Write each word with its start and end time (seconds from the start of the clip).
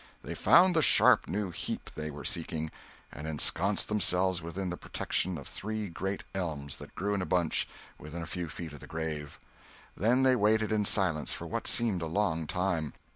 They 0.23 0.33
found 0.33 0.75
the 0.75 0.81
sharp 0.81 1.27
new 1.27 1.51
heap 1.51 1.91
they 1.93 2.09
were 2.09 2.25
seeking, 2.25 2.71
and 3.11 3.27
ensconced 3.27 3.87
themselves 3.87 4.41
within 4.41 4.71
the 4.71 4.75
protection 4.75 5.37
of 5.37 5.47
three 5.47 5.89
great 5.89 6.23
elms 6.33 6.77
that 6.77 6.95
grew 6.95 7.13
in 7.13 7.21
a 7.21 7.25
bunch 7.27 7.67
within 7.99 8.23
a 8.23 8.25
few 8.25 8.49
feet 8.49 8.73
of 8.73 8.79
the 8.79 8.87
grave. 8.87 9.37
Then 9.95 10.23
they 10.23 10.35
waited 10.35 10.71
in 10.71 10.85
silence 10.85 11.33
for 11.33 11.45
what 11.45 11.67
seemed 11.67 12.01
a 12.01 12.07
long 12.07 12.47
time. 12.47 12.93